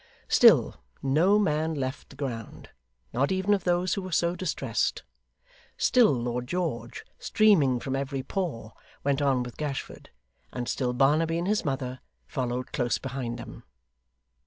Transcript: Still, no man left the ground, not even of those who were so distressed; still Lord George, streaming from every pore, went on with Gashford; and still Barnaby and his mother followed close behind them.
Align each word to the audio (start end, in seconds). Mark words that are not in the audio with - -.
Still, 0.27 0.81
no 1.03 1.37
man 1.37 1.75
left 1.75 2.09
the 2.09 2.15
ground, 2.15 2.71
not 3.13 3.31
even 3.31 3.53
of 3.53 3.65
those 3.65 3.93
who 3.93 4.01
were 4.01 4.11
so 4.11 4.35
distressed; 4.35 5.03
still 5.77 6.11
Lord 6.11 6.47
George, 6.47 7.05
streaming 7.19 7.79
from 7.79 7.95
every 7.95 8.23
pore, 8.23 8.73
went 9.03 9.21
on 9.21 9.43
with 9.43 9.57
Gashford; 9.57 10.09
and 10.51 10.67
still 10.67 10.93
Barnaby 10.93 11.37
and 11.37 11.47
his 11.47 11.63
mother 11.63 11.99
followed 12.25 12.71
close 12.71 12.97
behind 12.97 13.37
them. 13.37 13.61